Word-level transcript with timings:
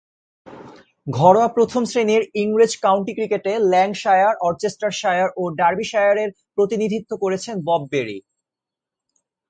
ঘরোয়া 1.07 1.49
প্রথম-শ্রেণীর 1.55 2.23
ইংরেজ 2.35 2.73
কাউন্টি 2.77 3.13
ক্রিকেটে 3.13 3.53
ল্যাঙ্কাশায়ার, 3.71 4.33
ওরচেস্টারশায়ার 4.41 5.29
ও 5.37 5.43
ডার্বিশায়ারের 5.59 6.29
প্রতিনিধিত্ব 6.57 7.11
করেছেন 7.23 7.55
বব 7.67 7.81
বেরি। 7.91 8.17